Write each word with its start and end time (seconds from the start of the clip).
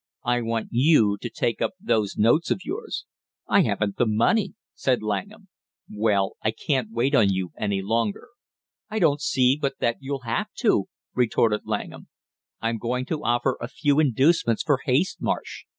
I 0.25 0.41
want 0.41 0.69
you 0.71 1.19
to 1.21 1.29
take 1.29 1.61
up 1.61 1.73
those 1.79 2.17
notes 2.17 2.49
of 2.49 2.61
yours." 2.65 3.05
"I 3.47 3.61
haven't 3.61 3.97
the 3.97 4.07
money!" 4.07 4.55
said 4.73 5.03
Langham. 5.03 5.47
"Well, 5.87 6.37
I 6.41 6.49
can't 6.49 6.89
wait 6.91 7.13
on 7.13 7.29
you 7.31 7.51
any 7.55 7.83
longer." 7.83 8.29
"I 8.89 8.97
don't 8.97 9.21
see 9.21 9.59
but 9.61 9.77
that 9.79 9.97
you'll 9.99 10.21
have 10.23 10.47
to," 10.61 10.85
retorted 11.13 11.67
Langham. 11.67 12.07
"I'm 12.61 12.79
going 12.79 13.05
to 13.13 13.23
offer 13.23 13.57
a 13.61 13.67
few 13.67 13.99
inducements 13.99 14.63
for 14.63 14.79
haste, 14.85 15.21
Marsh. 15.21 15.65